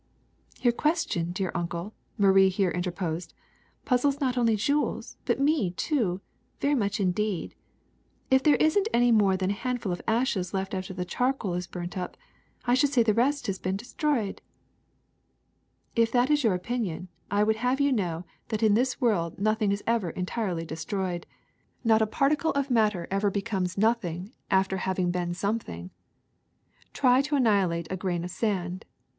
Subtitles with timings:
[0.61, 3.35] Your question, dear Uncle," Marie here inter posed,
[3.85, 6.21] ''puzzles not only Jules, but me too,
[6.59, 7.53] very much indeed.
[8.31, 11.05] If there is n't any more than a hand ful of ashes left after the
[11.05, 12.17] charcoal is burnt up,
[12.65, 14.41] I should say the rest has been destroyed.
[15.95, 19.71] ''''If that is your opinion I would have you know that in this world nothing
[19.71, 21.27] is 'ever entirely destroyed,
[21.83, 25.89] not a particle of matter ever becomes nothing after 124 COMBUSTION 1^5 having been something.
[26.91, 28.85] Try to annihilate a grain of sand.